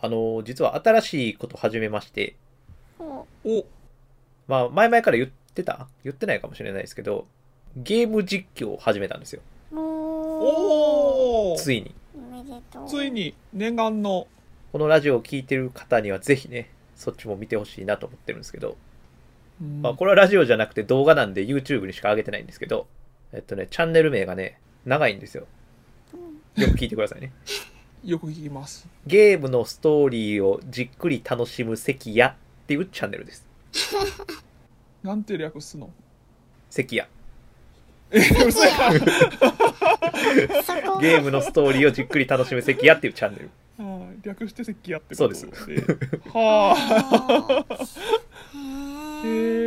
[0.00, 2.36] あの、実は新しいこと始めまして、
[2.98, 3.64] ほお。
[4.46, 5.88] まあ、前々から言ってた？
[6.04, 7.26] 言ってないかもしれないですけど、
[7.76, 9.42] ゲーム実況を始めたんですよ。
[9.72, 9.82] うおー。
[11.52, 11.58] おー。
[11.58, 11.94] ついに。
[12.16, 12.88] おめでとう。
[12.88, 14.26] ついに念願の。
[14.72, 18.76] このラジオを聴いてる方にはぜひね、そっちも見てほしいなと思ってるんですけど、
[19.60, 19.82] うん。
[19.82, 22.86] まあ、これはラジオじゃなくて動画なんで YouTube にしか上げてないんですけど、
[23.32, 25.46] えっとね、チャンネル名がね、長いんですよ。
[26.56, 27.32] よく聞いてくださいね。
[28.04, 28.86] よく聞きます。
[29.06, 32.34] ゲームのストーリーをじっくり楽しむ関谷っ
[32.66, 33.46] ていうチャンネルです。
[35.02, 35.90] なんて略すの？
[36.70, 37.08] 関谷。
[38.10, 38.70] え嘘や。
[40.62, 43.50] そこゲームのストーリーをじっくり楽しむ関谷っていうチャンネル。
[43.78, 44.18] はい。
[44.26, 45.46] 略して関やってそうです。
[46.32, 47.76] はあ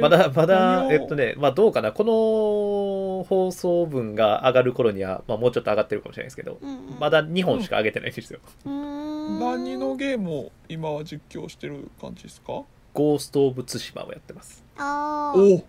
[0.02, 1.92] まだ、まだ、えっとね、まあどうかな。
[1.92, 7.00] この放送分が上がる頃には、まあもうちょっと上がってるかもしれないですけど、うんうん。
[7.00, 8.40] まだ2本しか上げてないんですよ。
[8.66, 12.64] うーん何のゲームを今は実況してる感じですか？
[12.94, 14.64] ゴースト・オブ・ツシマをやってます。
[14.78, 15.58] あー。
[15.58, 15.64] お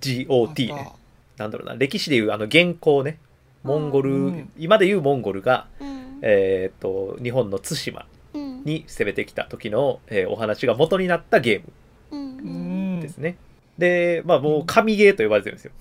[0.00, 0.92] GOT ね。
[1.36, 3.18] なんだろうな、歴史でいうあの原稿ね。
[3.62, 6.18] モンゴル、うん今でいうモンゴルが、うん。
[6.22, 8.62] えーっと、日本の対馬うん。
[8.64, 11.72] に攻めてきた時の、えーお話が元になったゲーム
[13.08, 13.36] ですね。
[13.78, 15.72] で、まあもう神ゲーと呼ばれてるんですよ。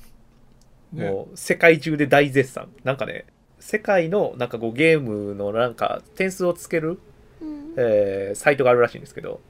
[0.94, 2.70] ねもう世界中で大絶賛。
[2.84, 3.26] なんかね、
[3.60, 7.00] 世界のなんかこうゲームのなんか点数をつける、
[7.42, 9.42] うんえーサイトがあるらしいんですけど、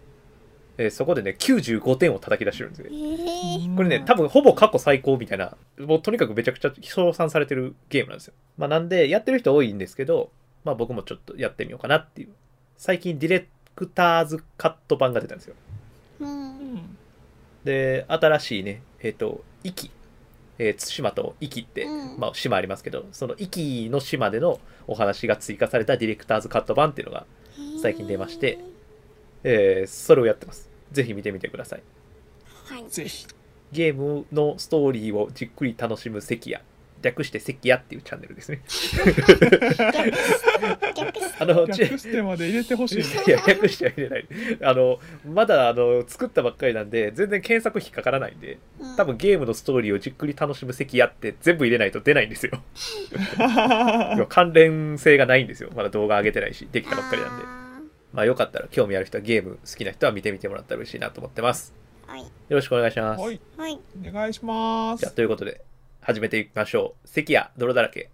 [0.78, 2.94] えーそこでね、95点を叩き出してるんですよえ。
[2.94, 8.34] ーこれね、多分ほぼ過去最高みたいな、もうとにかくめちゃくちゃ称賛されてるゲームなんですよ。
[8.58, 10.32] まあなんで、やってる人多いんですけど、
[10.64, 12.30] まあ僕もちょっとやってみようかなっていう。
[12.78, 15.56] 最近ディレクターズカット版が出たんですよ。
[16.22, 16.98] ううんん
[17.66, 19.92] で、新しいね、えっ、と、壱岐、
[20.58, 27.26] えー対馬と壱岐って、うんまあ島ありますけど、その壱岐の島でのお話が追加されたディレクターズカット版っていうのが、
[27.82, 28.60] 最近出まして
[29.44, 30.70] えーそれをやってます。
[30.92, 31.84] ぜひ見てみてください。
[32.66, 33.28] はいぜひ
[33.72, 36.64] ゲームのストーリーをじっくり楽しむ関谷。
[37.02, 38.62] 略して関谷っていうチャンネルですね。
[41.40, 44.28] あの、ち略してまで入れてほしいねいや、略しては入れない。
[44.62, 52.52] あの、まだ、あの、作ったばっかりなんで、全然検索引っかからないんで、うん多分ゲームのストーリーをじっくり楽しむ関谷って全部入れないと出ないんですよ。
[54.30, 55.70] 関連性がないんですよ。
[55.76, 57.44] まだ動画上げてないし、できたばっかりなんで。
[57.46, 57.66] あ
[58.14, 61.74] まあよかったら興味ある人はゲーム好きな人は見てみてもらったら嬉しいなと思ってます。
[62.08, 63.22] ーはいよろしくお願いします。
[63.22, 65.62] はいはいお願いしますじゃあということで、
[66.08, 67.08] 始めていきましょう。
[67.08, 68.12] 関谷泥だらけ。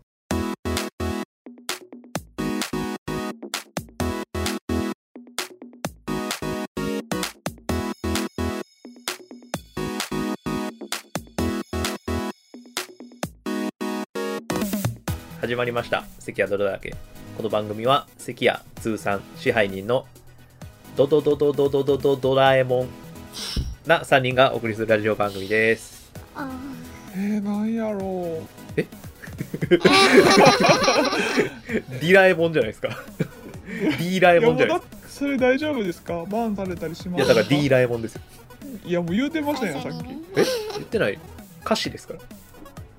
[15.41, 16.05] 始まりました。
[16.19, 16.95] 関谷泥だらけ。
[17.35, 20.05] この番組は関谷通算支配人の
[20.95, 22.87] ドドドドドドドドドラえもん
[23.85, 25.90] な3人がお送りするラジオ番組です。
[27.39, 32.89] ー、なんやろディラえもんじゃないですか。
[33.67, 36.25] ディーラうえいやもうだもんじゃないでそれ大丈夫ですか？
[36.27, 37.15] バンされたりしすか？
[37.15, 38.21] いや、ますだからディーラえもんですよ。
[38.85, 39.95] いやもう言うてーましたよさっき
[40.35, 40.45] え？
[40.75, 41.19] 言ってない？
[41.65, 42.19] 歌詞ですから。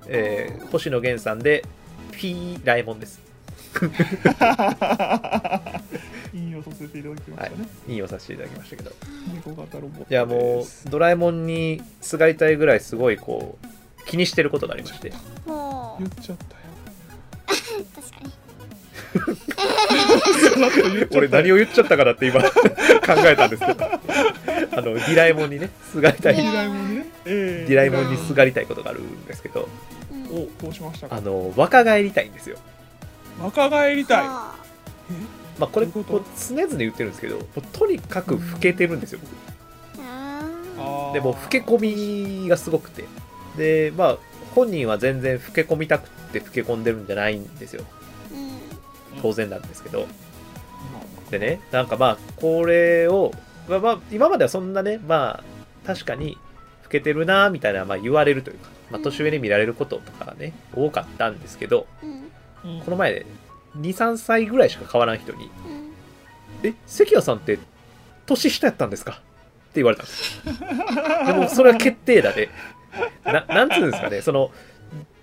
[0.07, 1.63] えー、星野源さんで、
[2.11, 3.21] ピーラえもんです。
[6.33, 8.91] 引用させていただきましたね、引用させていただきましたけど。
[9.33, 13.67] 猫型ロボットいや、もう、ドラえもんにすがりたいぐらいすごい、こう、
[14.05, 15.13] 気にしてることがありまして。
[15.45, 16.03] もう。
[16.03, 17.85] 言っちゃったよ。
[17.95, 18.11] 確
[20.81, 21.07] かに。
[21.15, 22.49] 俺何を言っちゃったかなって今 考
[23.25, 23.85] えたんですけど。
[23.85, 23.87] あ
[24.77, 26.35] の、ディラえもんにね、すがりたい。
[26.35, 26.95] デディラえもんに。
[26.97, 27.71] ね、えー。
[27.71, 29.69] ィラえもんにすがりたいことがあるんですけど、
[30.11, 30.23] うん。
[30.25, 31.15] おどうしましたか？
[31.15, 32.57] あの、若返りたいんですよ。
[33.39, 34.27] 若返りたい。
[34.27, 34.53] は
[35.59, 37.37] まあ、これこう常々言ってるんですけど
[37.73, 39.31] とにかく老けてるんですよ僕。
[41.13, 43.05] でもう老け込みがすごくて
[43.57, 44.17] でまあ
[44.55, 47.83] 本人は全然老け込みたくて老け込んでるんじゃないんですよ。
[48.31, 49.21] うん。
[49.21, 50.01] 当然なんですけど。
[50.01, 50.07] ま
[51.31, 53.31] でねなんかまあこれを、
[53.67, 56.37] まあ、まあ今まではそんなねまあ確かに
[56.83, 61.87] 老けてるなみたいな、まあ、言われるというか、まあ、年上に見られることとかがね多かったんですけど
[62.85, 63.25] この前
[63.79, 66.69] 23歳ぐらいしか変わらん人にうん。
[66.69, 67.57] え関谷さんって
[68.27, 69.11] 年下やったんですか？
[69.13, 69.15] っ
[69.73, 70.37] て言われたんです。
[70.47, 70.53] よ
[71.25, 72.49] でもそれは決定だで
[73.25, 74.51] ななんつうんですかねその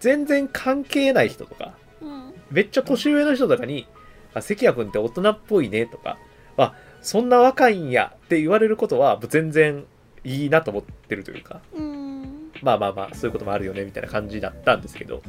[0.01, 2.35] 全然関係ない人とかうん。
[2.51, 3.87] めっちゃ年上の人とかに
[4.35, 6.19] 「あ関谷君って大人っぽいね」とか
[6.57, 9.85] 「あそんな若いんや」って言われることは全然
[10.25, 12.51] いいなと思ってるというかうん。
[12.63, 15.23] まあまあまあそういうこともあるよねみたいな感じだったんですけど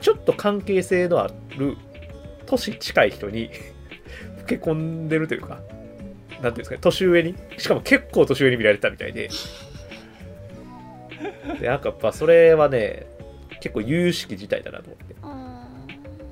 [0.00, 1.76] ちょっと関係性のある
[2.46, 3.50] 年近い人に
[4.40, 5.60] 老け込んでるというか
[6.36, 9.30] ていうんですかね年上にしかも結構年上に見られてたみたいで
[11.60, 13.06] でなんかやっぱそれはね
[13.60, 15.14] 結構有識事態だなと思って。
[15.22, 15.26] う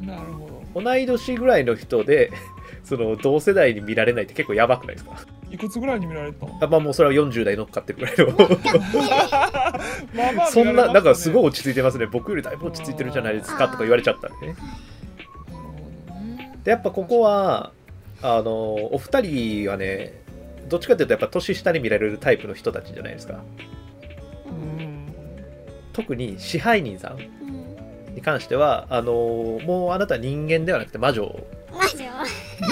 [0.05, 0.83] んなるほど。
[0.83, 2.31] 同い年ぐらいの人で
[2.85, 5.17] その同世代に見られないって結構やばくないですか？
[5.51, 6.59] いくつぐらいに見られたの？
[6.61, 8.27] あまあもうそれは40代乗っかってるぐらいの。
[10.15, 12.07] まあまあそんななんかすごいい落ち着いてますね。
[12.07, 14.57] 僕よりだいぶ落ち着いてるじゃないですかとか言われちゃったんでね。
[16.65, 17.73] でやっぱここは
[18.23, 20.13] あのお二人はね
[20.69, 23.43] どっちかっていうとやっぱ年下に見られるタイプの人たちじゃないですか。
[24.47, 24.94] うん
[25.95, 28.15] 特に支配人さんうん。
[28.15, 29.13] に関してはあの
[29.65, 31.35] もうあなた人間ではなくて魔女。
[31.73, 32.25] マジは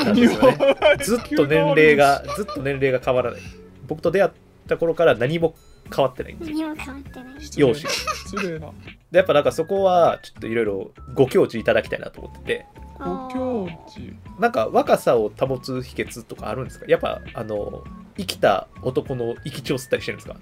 [0.04, 0.58] なんですよね。
[1.02, 3.40] ずっと年齢がずっと年齢が変わらない。
[3.88, 4.30] 僕と出会っ
[4.68, 5.54] た頃から何も
[5.94, 6.58] 変わってないんですよ。
[6.68, 7.40] 何も変わってない。
[7.40, 7.94] 失礼容姿
[8.28, 8.68] 失礼な。
[9.10, 12.66] でやっぱなんかそこはちょっといろいろご教示いただきたいなと思ってて。
[12.98, 14.14] ご教示。
[14.38, 16.86] なんか若さを保つ秘訣とかあるんですか？
[16.86, 17.82] やっぱあの
[18.16, 20.36] 生きた男の生き血を吸ったりしてるんですか？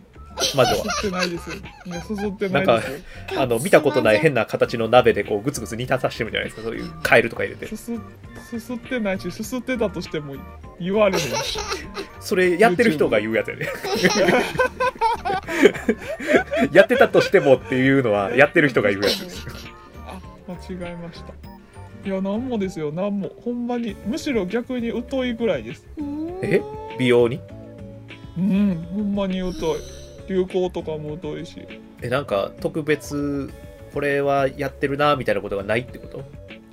[0.56, 0.84] 魔女は。
[0.84, 1.50] 吸ってないです
[1.86, 2.90] いやすすってないです
[3.34, 3.42] よ。
[3.42, 7.92] あの見たことない変な形の鍋でこうグツグツ煮立たしてるじゃないですかそういうカエルとか入れてすす
[8.50, 10.34] すすってないしすすってたとしても
[10.80, 11.58] 言われへんし。
[12.20, 13.68] それやってる人が言うやつやね。
[16.72, 19.24] やってたとしてもっていうのはやってる人が言うやつ。
[19.24, 19.46] です
[20.06, 20.18] あ
[20.48, 21.32] 間違えました。
[22.04, 22.92] いやなんもですよ。
[22.92, 23.30] なんも。
[23.44, 25.86] ほんまにむしろ逆に疎いぐらいです。
[26.42, 26.62] え？
[26.98, 27.40] 美容に？
[28.38, 29.80] うんほんまに疎い
[30.30, 31.66] 流行とかも疎いし。
[32.02, 33.50] えなんか特別
[33.92, 36.22] これはやってるなみたいなことがないってこと？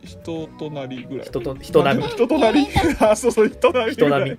[0.03, 1.27] 人となりぐらい。
[1.27, 2.03] 人と人並み。
[2.03, 2.67] ま あ人となり。
[2.99, 4.37] あそうそう人並み人並み。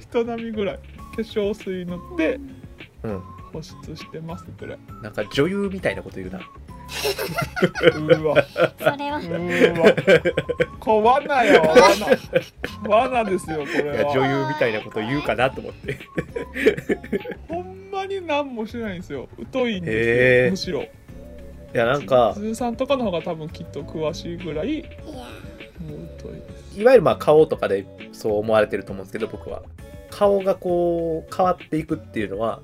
[0.00, 0.76] 人並みぐらい。
[1.16, 2.38] 化粧水塗って
[3.02, 3.20] うん。
[3.52, 4.78] 保湿してますぐらい。
[5.02, 6.40] なんか女優みたいなこと言うな
[7.82, 8.44] うーわ。
[8.78, 9.18] それは。
[9.18, 9.94] うーわ。
[10.78, 11.62] こ罠よ。
[12.86, 13.08] 罠。
[13.08, 13.96] 罠ですよこいれは。
[13.96, 15.98] や女優みたいなこと言うかなと思って。
[17.48, 19.28] ほんまに何もしないんですよ。
[19.52, 20.92] 疎いんですよむしろ。
[21.72, 26.42] いやなんかズーさんとかの方が多分きっと詳しいぐらいもう疎いで
[26.74, 26.80] す。
[26.80, 29.62] いわゆるまあ顔とかでそう思われてると思うんですけど僕は。
[30.10, 32.60] 顔がこう変わっていくっていうのは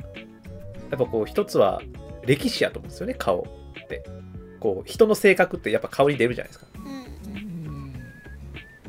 [0.91, 1.81] やっぱこう一つは
[2.25, 3.47] 歴史やと思うんですよね顔
[3.87, 4.05] って。
[4.61, 6.67] こう人の性格ってやっぱ顔に出るじゃないですか。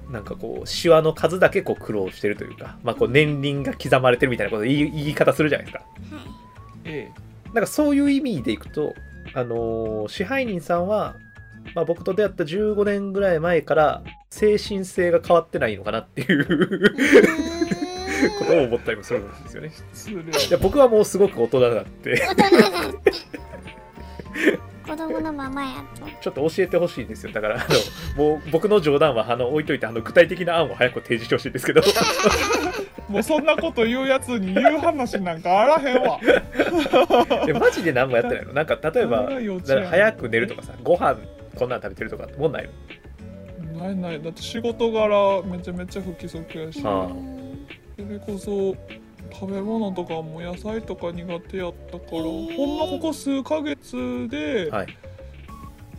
[0.09, 5.83] なんかこうシワの数だけこう苦労してるというか、まあ、こう年輪が刻まれてるみたいなこと言い言い方するじゃないですか。
[6.15, 6.27] はい
[6.85, 7.11] え
[7.53, 8.93] なんかそういう意味でいくと、
[9.33, 11.15] あのー支配人さんは、
[11.75, 16.45] まあ、僕と出会った15年ぐらい前から精神性が変わってないのかなっていう
[18.39, 20.31] ことを思ったりもするんですよね。
[20.49, 22.15] いや僕はもうすごく大人になって。
[22.35, 23.11] 大人だって
[24.87, 26.05] 子供のままやと。
[26.21, 27.31] ちょっと教えてほしいんですよ。
[27.33, 27.65] だからあ
[28.17, 31.81] のもう僕の冗談はあの置いといてあの具体的な案を早く提示してほしいんですけど。
[33.09, 36.19] もうそんなこと言うやつに言う話なんかあらへんわ。
[37.47, 38.53] えマジで何もやってないの？
[38.53, 39.29] なんか例えば
[39.89, 41.17] 早く寝るとかさご飯
[41.55, 42.69] こんなん食べてるとかもんない
[43.73, 43.79] の？
[43.85, 44.21] ないない。
[44.21, 46.81] だって仕事柄めちゃめちゃ不規則やし。
[46.81, 46.87] そ
[47.97, 48.75] れこそ
[49.39, 52.55] 食べ物とかも野菜とか苦手やったから、ー。
[52.55, 54.87] ほんまここ数ヶ月ではい。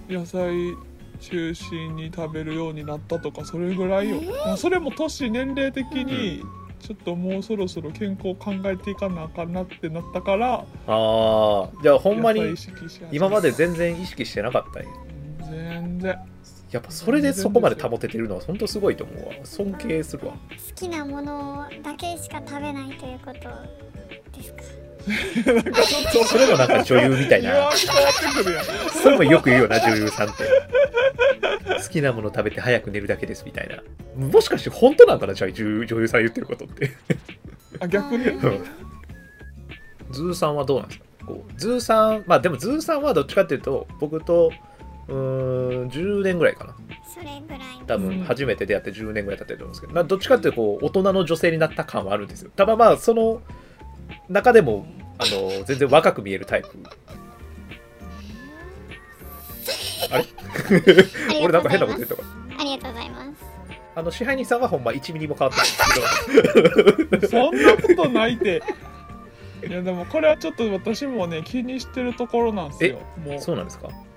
[0.09, 0.75] 野菜
[1.21, 6.43] 中心に食べるようになったとかそれぐらいよ、まあそれも年年齢的に
[6.81, 12.55] ちょっともうそろそろ健康考えていかなあかんなってなったからああじゃあほんまに
[13.11, 14.89] 今まで全然意識してなかったんや。
[15.51, 16.19] 全然
[16.71, 19.33] やっぱそれでそこまで保ててるのは本当すごいと思うわ。
[19.45, 20.35] 尊敬するわ。
[20.35, 20.39] 好
[20.75, 23.41] きなものだけしか食べないということ
[24.37, 24.63] ですか？
[25.53, 27.71] なんかちょっとそれもなんか女優みたいな。
[27.73, 30.45] それもよく言うよな女優さんって。
[31.83, 33.83] 好きなもの食べて早く寝るだけですみたいな。
[34.15, 36.91] もしかして本当なんかなじゃあ女優女優さん言ってることって。
[37.81, 38.27] あ逆に？
[38.27, 38.65] うん。
[40.11, 41.07] ズーさんはどうなんですか？
[41.27, 44.53] こうズーさんまあでもズーさんはどっちかっていうと僕と
[45.09, 46.77] うーん10年ぐらいかな。
[47.13, 52.51] それぐらい多うん分初めて出会って10年ぐらい経ってると思うんですけど、まあ、どっちかっていうとこう大人の女性になった感はあるんですよ。
[52.55, 53.41] ただまあその
[54.29, 54.87] 中でも
[55.19, 56.69] あの全然若く見えるタイプ。
[60.11, 60.25] あれ？
[61.43, 62.23] 俺なんか変なこと言ったか。
[62.59, 63.31] ありがとうございます。
[63.97, 67.29] あの支配人さんはほんま1ミリも変わってないんですけど。
[67.29, 68.63] そんなことないって。
[69.69, 73.01] いやでもこれはちょっと私もね気にしてるところなんですよ。
[73.27, 73.41] もう。
[73.41, 73.89] そうなんですか？
[73.89, 74.08] うん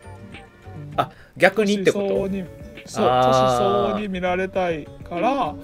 [0.98, 2.08] あ逆にってこと？
[2.08, 2.46] 年相応に
[2.86, 5.56] そう年相応に見られたいから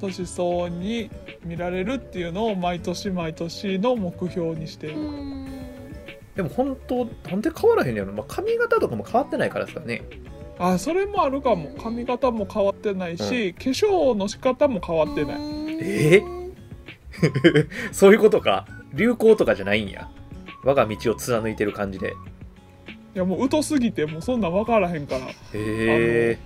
[0.00, 1.10] 年相応に
[1.44, 5.46] 見られるっていうのを毎年毎年の目標にしてる、ん。
[6.34, 10.02] でも本当なんで変わらへんのやろ、まあ、髪型とかも変わってないからですかね
[10.58, 11.70] あそれもあるかも。
[11.82, 15.36] 髪型も変わってないし、化粧の仕方も変わってない。
[15.80, 16.22] え？
[17.90, 18.66] そういうことか。
[18.94, 20.08] 流行とかじゃないんや。
[20.62, 22.14] 我が道を貫いてる感じで
[23.14, 25.26] いやもう疎すぎてもうそんなん分からへんから。
[25.26, 26.38] へえ。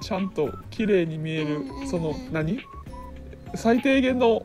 [0.00, 2.60] ちゃんと綺麗に見えるうんその何？
[3.54, 4.44] 最低限の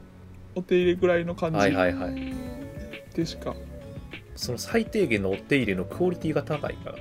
[0.54, 2.10] お手入れぐらいの感じはいはいはい。
[2.10, 2.34] うん
[3.16, 3.56] でしか、
[4.36, 6.96] その最低限のお手入れのクオリティが高いから。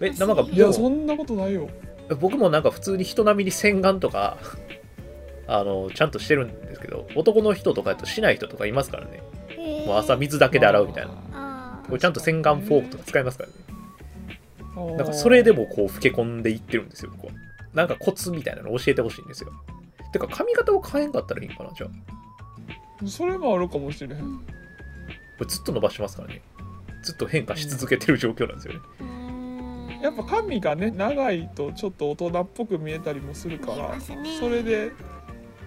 [0.00, 1.68] えなんかいやそんなことないよ。
[2.20, 4.36] 僕もなんか普通に人並みに洗顔とか
[5.48, 9.22] あのちゃんとしてるんですけど男の人とかやとしない人とかいますからね。
[9.86, 11.12] もう朝水だけで洗うみたいな
[11.86, 14.96] これちゃんと洗顔フォークとか使いますからね。
[14.96, 17.32] なんかそれでもこう老け込んでいってるんですよ僕は
[17.74, 19.52] なんかコツみたいなの教えてほしいんですよ。
[20.12, 23.06] てか髪型を変えんかったらいいんかなじゃあ。
[23.06, 24.38] それもあるかもしれへん。
[24.38, 24.44] こ
[25.40, 26.40] れずっと伸ばしてますからね。
[27.02, 28.80] ずっと変化し続けてる状況なんですよね。
[29.00, 30.00] うん。
[30.00, 34.92] やっぱ髪がね長いとちょっと大人っぽく見えたりもするからそれで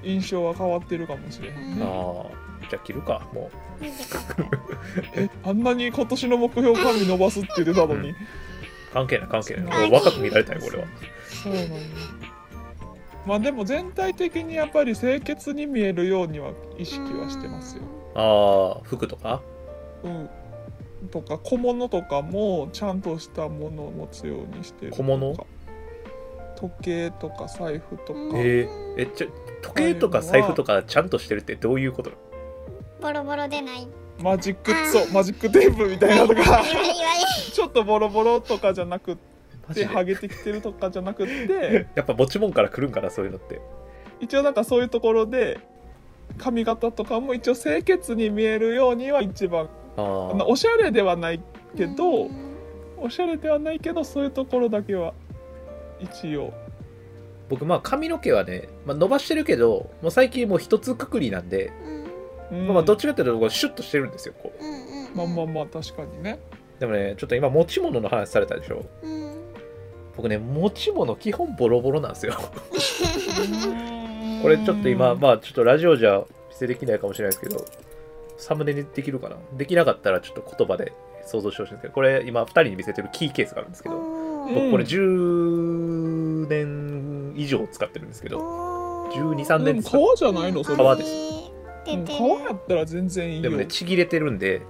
[0.03, 1.55] 印象は変わってるかもしれへん。
[1.55, 2.25] うんねあ
[2.63, 3.66] あじゃあ切るかも見てくださいえ
[5.43, 8.15] あんなに今年の目標髪伸ばすって言ってたのに、う
[8.93, 9.27] 関係ない。
[9.27, 9.91] 関係ない。
[9.91, 10.85] 若く見られたいこれは。
[11.43, 11.75] そうなんだ。
[13.25, 17.83] まあでも全体的にやっぱり清潔に見えるようには意識はしてますよ。
[18.15, 19.41] ああ服とか？
[20.03, 20.29] うん。
[21.11, 25.03] とか小物とかもちゃんとしたものを持つようにしてるとか。
[25.03, 25.47] 小物？
[26.55, 29.27] 時計とか財布とか、うんえー、えちょ
[29.61, 32.11] 時計とか財布とかちゃんとしてるってどういうこと
[33.01, 33.87] ボロボロでない。
[34.21, 36.63] マジックそうマジックテープみたいなのとか
[37.53, 39.17] ちょっとボロボロとかじゃなくっ
[39.73, 43.61] て剥げてきてるとかじゃなくって やっぱ持ち物から来るんかなそういうのって。
[44.19, 45.59] 一応なんかそういうところで
[46.39, 51.41] 髪型とかも一応清潔に見えるようには一番おしゃれではない
[51.75, 52.31] けど、うん。
[52.97, 55.13] おしゃれではないけどそういうところだけは
[55.99, 56.51] 一応。
[57.49, 61.96] 僕まあ髪の毛はね、まあ、伸ばしてるけどもう最近もう一つくくりなんで、うん
[62.51, 62.65] うん。
[62.65, 64.63] まあまあどっちかっていうとシュッとしてるんですよこう。
[64.63, 64.77] うんうん
[65.15, 66.39] まあまあまあ確かにね。
[66.79, 68.85] でもねちょっと今持ち物の話されたでしょ。
[69.03, 69.37] うん。
[70.15, 72.33] 僕ね持ち物基本ボロボロなんですよ。
[74.41, 77.65] これちょっと今まあちょっとラジオじゃ見せできないかもしれないですけど
[78.37, 79.37] サムネにできるかな？
[79.53, 80.93] できなかったらちょっと言葉で
[81.25, 90.77] 想像してほしいんですけどこれ今2人に見せてるキーケースがあるんですけど僕これ10年以上使ってるんですけどおー12 3でも年使っ革じゃないのそれ。
[90.77, 91.46] 革です
[91.93, 93.41] うん出てる革やったら全然いいよ。
[93.43, 94.61] でもねちぎれてるんで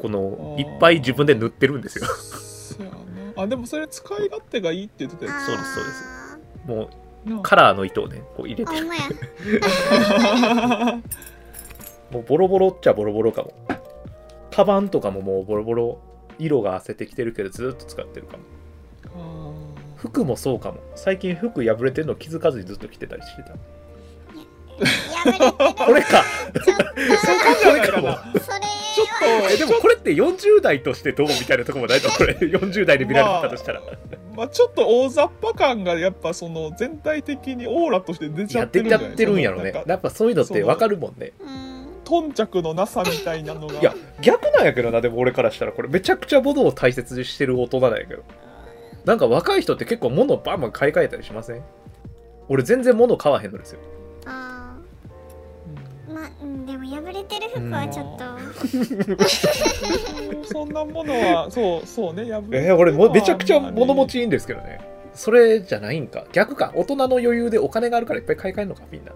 [0.00, 2.06] このいっぱい自分で塗ってるんですよ。
[2.06, 2.90] そうや
[3.36, 3.42] な。
[3.42, 5.32] あでもそれ使い勝手がいいって言ってたよ。
[5.46, 6.04] そうですそうです。
[6.66, 6.68] あ。
[6.68, 6.90] も
[7.26, 8.72] うなカラーの糸をねこう入れて。
[8.72, 9.02] ーあほんまや
[12.10, 13.52] もうボロボロっちゃボロボロかも。
[14.50, 15.98] カバンとかももうボロボロ
[16.38, 18.42] 色が褪せてきてるけどずっと使ってるかも。
[19.16, 19.52] あ
[19.96, 20.80] 服もそうかも。
[20.94, 23.54] 最近服破れてるの気づかずにずっと着てたりしてた
[25.86, 26.24] これか。
[26.64, 26.76] ちょっ
[27.62, 28.08] これかも
[28.38, 28.60] とそれ
[28.94, 29.06] ちょっ
[29.46, 33.80] とえでもこれって40代としてどうみたいなとこもないとこれ40代で見られてたとしたら、
[34.36, 39.72] まあちょっと大雑把感がやっぱその全体的にオーラとして出いちゃってるんじゃないってるんやろね。
[39.86, 41.32] やっぱそういうのって分かるもんね。
[41.40, 41.72] うん
[42.04, 43.74] 頓着のなさみたいなのが。
[43.74, 45.88] いや逆なんやけどなでも俺からしたらこれ。
[45.88, 48.22] めちゃくちゃ物を大切にしてる大人なんやけど。
[49.06, 51.62] なんか若い人って結構物バンバン買い替えたりしません？
[52.48, 53.80] 俺全然物買わへんのですよ
[57.54, 58.18] 破れてる服はちょっ
[60.38, 60.44] と。
[60.52, 64.80] そんなものはそうそうね破れえー、俺もめちゃくちゃまあ物持ちいいんですけどね。
[65.14, 66.24] それじゃないんか。
[66.32, 66.72] 逆か。
[66.74, 69.12] 大人の余裕でお金があるからいっぱい買い替えるのかみんな。
[69.12, 69.14] い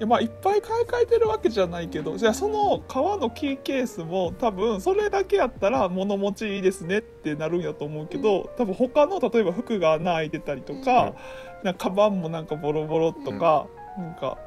[0.00, 11.14] やまあいっぱい買い替えてるわけじゃないけどじゃあその革のキーケースも多分それだけやったら物持ちいいですねってなるんやと思うけど多分他の例えば服が穴開いてたりとか,、
[11.62, 14.38] なんかカバンもなんかボロボロとか、なんか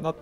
[0.00, 0.16] なっ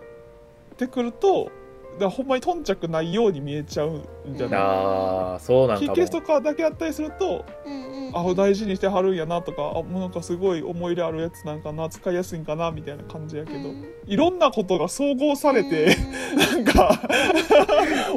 [0.77, 1.51] てくると
[1.99, 4.03] だほんまに頓着ないように見えちゃうん
[4.35, 4.59] じゃない？
[4.61, 7.73] あーそうなんキーケースとかだけやったりするとうん
[8.07, 8.17] うん。
[8.17, 13.85] あ大事にしてはるんやなとかあもうなんかすごい思い入れあるやつなんかな使いやすいんかなみたいな感じやけど、うん。
[14.07, 15.95] いろんなことが総合されて、
[16.35, 16.99] なんか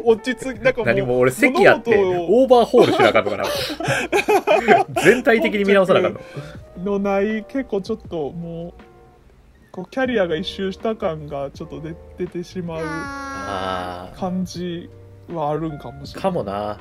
[0.05, 3.45] 落ち着きなんかもう何も俺席やってオーバーホールしなあかんのかな。
[5.03, 6.21] 全体的に見直さなあかんの。
[6.85, 8.82] のない結構ちょっともう
[9.73, 14.91] こうキャリアが一周した感がちょっと出出てしまう感じ
[15.29, 16.23] はあるんかもしーれない。
[16.23, 16.81] かもな。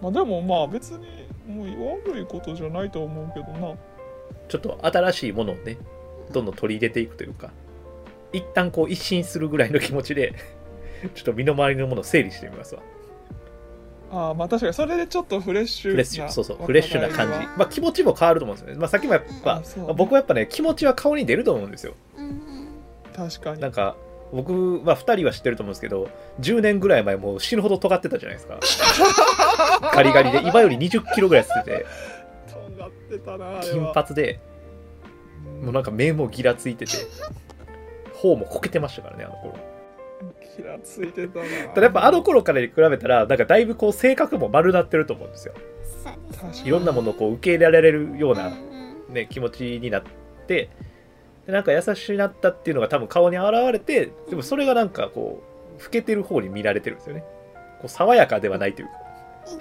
[0.00, 1.06] まあ、でもまあ別に
[1.48, 3.74] もう悪いことじゃないと思うけどな。
[4.48, 5.76] ちょっと新しいものをね
[6.32, 7.50] どんどん取り入れていくというか
[8.32, 10.34] 一旦こう一新するぐらいの気持ちで
[11.14, 12.82] ちょっと身の回りのものを整理してみますわ
[14.10, 17.46] あーまあ確かにそれでちょっとフレッシュフレッシュそうそうフレッシュな感じ。
[17.56, 21.94] まあ気持ちも変わると思うんですよね、まあ、さっきもやっぱあそうまあ僕はやっぱね気持ちは顔に出ると思うんですよ。
[23.14, 23.60] 確かに。
[23.60, 23.96] なんか
[24.32, 24.52] 僕、
[24.84, 26.08] まあ、2人は知ってると思うんですけど
[26.40, 28.60] 10年ぐらい前もう死ぬほど尖ってたじゃないですか。
[29.92, 31.86] ガリガリで今より2 0キロぐらい吸ってて。
[32.76, 33.92] 尖ってたな金は。
[33.92, 34.40] 髪で
[35.62, 36.92] もうなんか目もギラついてて
[38.14, 39.54] 頬もこけてましたからねあの頃
[40.58, 41.44] キラついてたな。
[41.74, 45.54] ただやっぱあの頃からに比べたらなんかだいぶこう性格も丸なってると思うんですよ。
[46.02, 46.10] そ
[46.46, 46.68] うですね。
[46.68, 48.52] いろんなものをこう受け入れられるような、うん
[49.08, 50.02] うんね、気持ちになっ
[50.46, 50.68] て
[51.46, 55.42] でなんか優しくなったっていうのが多分顔に現れてでもそれがなんかこ
[55.78, 57.24] う老けてる方に見られてるんですよね。
[57.80, 58.92] こう爽やかではないというか。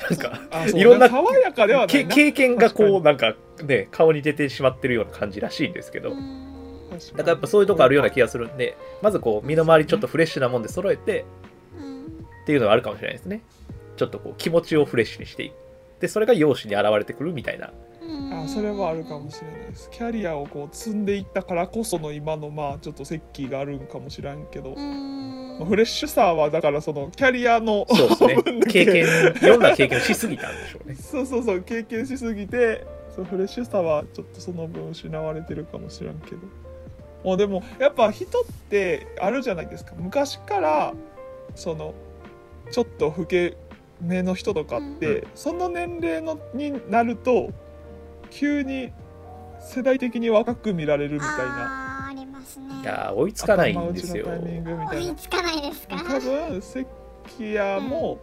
[0.10, 2.13] なんかいろんな爽やかではなけいな。
[2.13, 6.47] 経験がこ確うなんかね顔に出てしまってるような感じらしいんですけど、うん
[7.00, 11.25] だからやっぱそういうとこあるような気がするんでまずこう身の回りちょっとフレッシュなもんで揃えて
[11.80, 13.42] うんっていうのはあるかもしれないですね。
[13.98, 15.56] ちょっとこう気持ちをフレッシュにしていく。
[16.00, 17.74] でそれが容姿に現れてくるみたいな。
[18.01, 18.34] うん。
[18.34, 19.89] あそれはあるかもしれないです。
[19.89, 28.44] キャリアをこう積んでいったからこその今のまあちょっと設計があるんかもしれんけど、フレッシュさはだからそのキャリアのそうですね。
[28.70, 29.06] 経験
[29.42, 30.96] いろんな経験をしすぎたんでしょうね。
[30.96, 32.86] そうそうそう経験しすぎて
[33.16, 36.38] そうフレッシュさはちょっとその分失われてるかもしれんけど
[37.24, 39.94] もうでもやっぱ人ってあるじゃないですか。
[39.98, 40.94] 昔から
[41.56, 41.94] その
[42.72, 43.58] ちょっと老け
[44.02, 47.52] 目の人とかって、その年齢のになると
[48.30, 48.92] 急に
[49.60, 52.08] 世代的に若く見られるみたいな。
[52.10, 52.66] ありますね。
[52.82, 54.28] いやー追いつかないんですよ。
[54.28, 55.98] 追いつかないですか？
[55.98, 56.88] 多分関
[57.56, 58.20] 谷も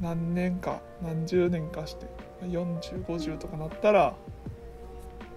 [0.00, 2.06] 何年か何十年かして
[2.42, 4.14] 4050とかなったら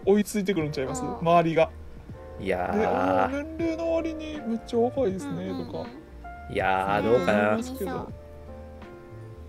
[0.05, 1.03] 追いついてくるんちゃいます？
[1.03, 1.69] うん周りが。
[2.39, 5.87] いでやあー年齢の割にめっちゃ若いですねとか。
[6.49, 7.39] ーいやーどうかな。
[7.39, 8.11] 思いますけど。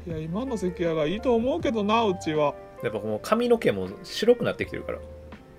[0.06, 2.54] いや今の関谷がいいと思うけどなうちは。
[2.82, 4.98] やっぱもう髪の毛も白くなってきてるから。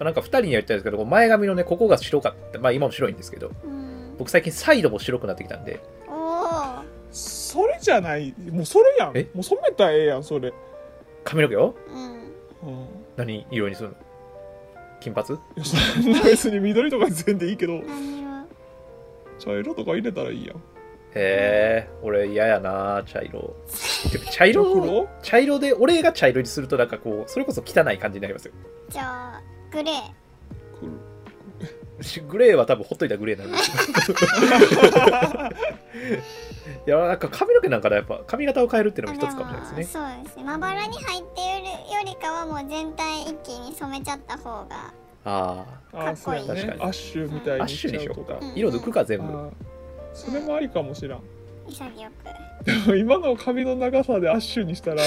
[0.03, 2.59] なんか2人には言ったんですけど前髪のねここが白かった。
[2.59, 3.51] まあ今も白いんですけど。
[3.63, 4.15] うん。
[4.17, 5.81] 僕最近サイドも白くなってきたんで。
[7.11, 8.35] それじゃない。
[8.51, 9.18] もうそれやん。
[9.18, 9.27] え？
[9.33, 10.53] もう染めたらええやんそれ。
[11.24, 11.75] 髪の毛を？
[12.63, 12.72] うん。
[12.72, 12.87] うん。
[13.18, 13.96] 何色にするの？
[15.00, 15.35] 金髪？
[15.35, 15.40] い
[16.14, 17.81] や別に緑とか全然でいいけど。
[19.40, 20.57] 茶色とか入れたらいいやん。
[20.57, 20.62] へ
[21.16, 23.55] え俺嫌やな茶色。
[24.31, 24.74] 茶色？
[24.74, 25.07] 黒？
[25.24, 28.53] 茶色で俺が茶色にするとなんかこうそれこそ汚い感じになりますよ。
[28.90, 29.03] じゃ
[29.35, 29.96] あグレー。
[32.29, 33.72] グレーは多分ほっといたらグレーなんです
[36.88, 39.83] いやなんか髪の毛なんかねやっぱ髪型を変えるっていうのも一つかもしれないですね。
[39.83, 40.44] そうですね。
[40.46, 41.42] まばらに入って
[42.20, 44.94] かはもう全体一気に染めちゃった方が
[45.25, 46.48] ああかっこいい。
[46.48, 46.48] ね。
[46.48, 46.82] 確かに。
[46.82, 49.50] アッシュみたいあアッにシュにしようかうん色抜くか全部。
[50.14, 51.20] それもありかもしらん。
[51.68, 52.66] 潔く。
[52.66, 55.01] でも今の髪の長さでアッシュにしたら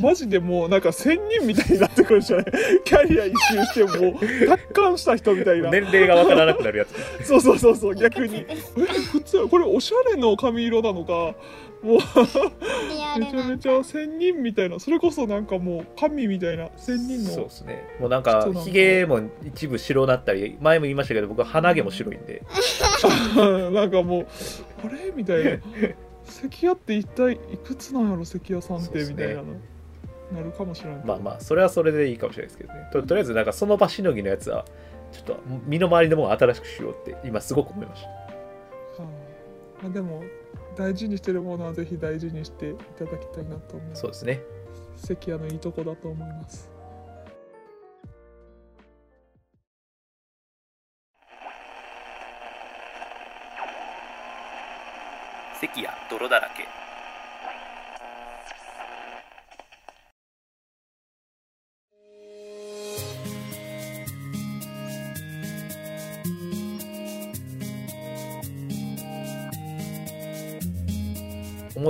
[0.00, 2.46] マジでもうなんか仙人みたいになってくるじゃない？
[2.84, 5.70] キャリア一周してもう達観した人みたいな。
[5.70, 6.94] 年齢がわからなくなるやつ。
[7.26, 8.46] そうそうそうそう逆に。
[9.12, 11.34] 普通これおしゃれの髪色なのか
[11.82, 11.98] もう
[13.18, 14.78] めちゃめちゃ仙人みたいな。
[14.78, 17.30] それこそなんかもう神みたいな仙人の。
[17.30, 17.84] そうですね。
[17.98, 22.42] もうなんかひげも一部白なったり前も言いましたけど僕は鼻毛も白いんで。
[23.72, 24.26] なんかもう
[24.84, 25.12] あれ？
[25.14, 25.58] みたいな。
[26.24, 29.44] 関谷って一体いくつなんやろ関谷さんってみたいなの。
[30.32, 32.88] なるかもしれないまあまあそれはそれでいいかもしれないですけどね。
[32.92, 34.64] ととりあえずなんかその場しのぎのやつは
[35.12, 38.08] ちょっと身の回りのものを新しくしようって今すごく思いました。
[38.08, 39.08] は
[39.84, 40.22] あ、でも
[40.76, 44.40] 大事にしてるものはぜひ大事にしていただきたいなと思うそうですね。
[44.96, 46.70] 関谷のいいとこだと思います。
[55.60, 56.81] 関や泥だらけ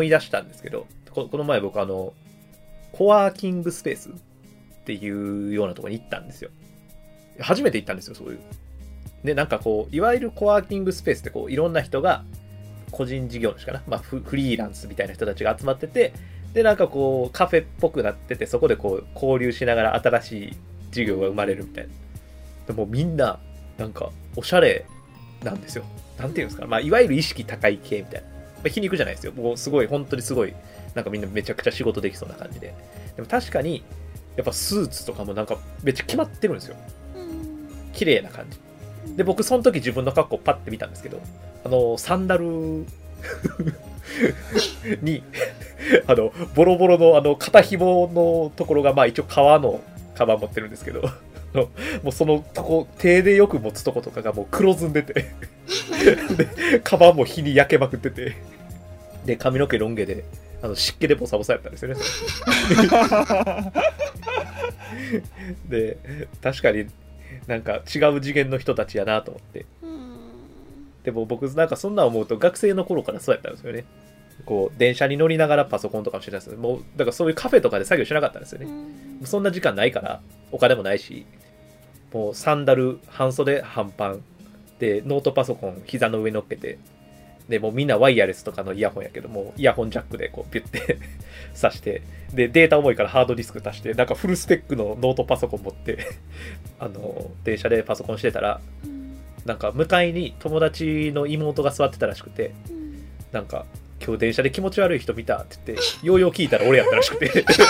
[0.03, 2.13] 思い出したんですけどこの前僕あの
[2.93, 4.13] コワーキングスペースっ
[4.85, 6.51] ていうようなとこに行ったんですよ。
[7.41, 8.41] 初めて行ったんですよそういう。
[9.25, 12.25] でなんかこういわゆるコワーキングスペースってこういろんな人が
[12.91, 16.13] 個人事業主かな、まあ、フリーランスみたいな人たちが集まってて
[16.53, 20.57] でなんかこうカフェっぽくなっててそこでこう交流しながら新しい
[20.91, 21.93] 事業が生まれるみたいな。
[22.67, 23.39] でもみんな
[23.79, 24.85] なんかおしゃれ
[25.45, 25.85] なんですよ。
[26.19, 28.29] なんていうんですか、まあ、いわゆる意識高い系みたいな、
[28.67, 29.33] あ、皮肉じゃないですよ。
[29.33, 30.55] もうすごい本当にすごい。
[30.95, 32.75] なんかみんなめちゃくちゃ仕事できそうな感じで。
[33.17, 33.83] でも確かに
[34.37, 36.77] やっぱスーツとかもなんかめっちゃ決まってるんですよ。
[37.17, 37.69] うん。
[37.93, 38.59] 綺麗な感じ。
[39.17, 41.21] で僕その時自分の格好パッて見たんですけど
[41.65, 42.45] あのサンダル
[45.03, 45.23] に
[46.07, 49.81] あのボロボロのあの肩紐のところがまあ一応革の
[50.15, 51.03] カバン持ってるんですけど
[52.03, 55.13] もうそのとこ手でよく持つとことかがもう黒ずんでて
[56.37, 58.37] でカバンも火に焼けまくってて
[59.25, 60.25] で髪の毛ロン毛で
[60.63, 62.01] あの湿気でボサボサやったんですよね。
[65.69, 66.87] で確かに
[67.47, 69.67] なんか違う次元の人たちやなと思って。
[69.83, 70.17] うん。
[71.03, 73.85] でも僕なんかそんな思うと学生の頃からそうやったんですよね。
[74.45, 78.67] こう電車に乗りながらパソコンとかもしてたんですよもうだからそういうカフェとかで作業しなかったんですよね。
[79.21, 79.27] うん。
[79.27, 80.21] そんな時間ないから
[80.53, 81.27] お金もないし。
[82.13, 84.23] もうサンダル半袖半パン。
[84.79, 86.79] でノートパソコン膝の上に乗っけて
[87.49, 90.99] でもうみんなワイヤレスとかのイヤホンやけどもイヤホンジャックでこうピュッて
[91.55, 92.03] 挿して
[92.33, 95.99] でデータ重いからハードディスク足してなんかフルスペックのノートパソコン持って
[96.79, 99.03] あの電車でパソコンしてたらうん。
[99.45, 103.03] なんか向かいに友達の妹が座ってたらしくてうん。
[103.33, 103.67] なんか
[104.05, 107.29] 今日電車で気持ち悪い人見たって言ってようよう聞いたら俺やったらしくて。
[107.31, 107.67] 気持ち悪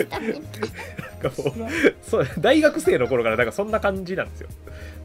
[0.00, 1.54] い人見たかもう
[2.02, 4.48] そう大学生の頃からなんかそんな感じなんですよ。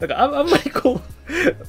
[0.00, 1.00] だからあんあんまりこ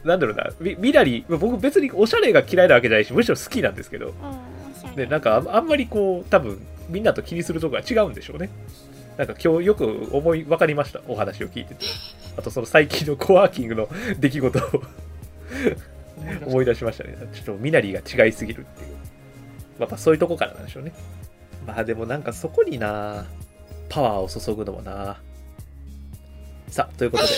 [0.04, 4.08] うなんだろうなみみなり僕別におしゃれが嫌いなわけじゃないしむしろ好きなんですけど。
[4.08, 4.60] うん
[4.96, 6.60] でなんかあんあんまりこう多分
[6.90, 8.50] みんなと気にするとこが違うんでしょうね。
[9.18, 11.86] なんか今日よく思い分かりましたお話を聞いてて。
[12.38, 14.84] あとその最近のコワーキングの 出来事を。
[16.46, 17.18] 思い出しましたね。
[17.34, 18.96] ちょっとみなりが違いすぎるっていう。
[19.80, 20.92] またそういうとこからなんでしょうね。
[21.66, 23.26] まあでもなんかそこにな
[23.90, 25.20] パワーを注ぐのもな
[26.70, 27.30] さあということで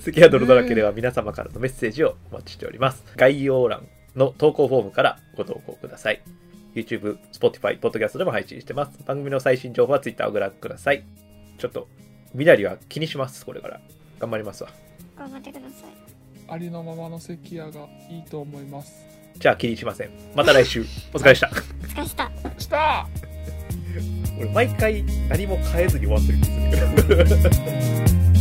[0.00, 3.04] 関宿のだらけでは皆様からのメッセージをお待ちしております。
[3.16, 6.22] 概要欄の投稿フォームからご投稿ください。
[6.74, 8.98] YouTube、Spotify、Podcast でも配信してます。
[9.04, 11.04] 番組の最新情報は Twitter をご覧ください。
[11.58, 11.88] ちょっと、
[12.34, 13.80] みなりは気にします、これから。
[14.18, 14.70] 頑張りますわ。
[15.16, 16.04] 頑張ってください
[16.48, 18.92] ありのままの関谷がいいと思います
[19.38, 20.10] じゃあ気にしません。
[20.34, 20.84] また来週。
[21.12, 21.48] お疲れでした。
[21.48, 21.50] お
[21.88, 23.33] 疲れしたした
[24.38, 28.33] 俺毎回何も変えずに終わってるんですよ。